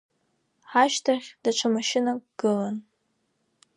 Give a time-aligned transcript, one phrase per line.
[0.71, 2.77] Ҳашьҭахь даҽа машьынак гылан.